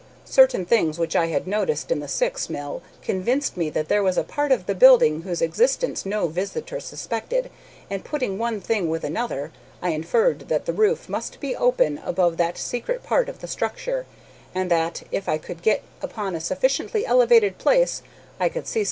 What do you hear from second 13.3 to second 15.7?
the structure, and that if I could